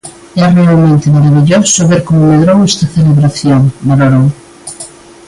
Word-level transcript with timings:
"É 0.43 0.45
realmente 0.57 1.11
marabilloso 1.15 1.87
ver 1.91 2.01
como 2.07 2.27
medrou 2.31 2.59
esta 2.69 2.85
celebración" 2.95 3.61
valorou. 3.89 4.27